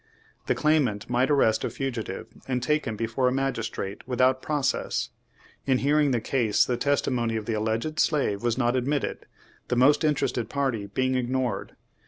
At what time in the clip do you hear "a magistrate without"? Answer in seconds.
3.27-4.41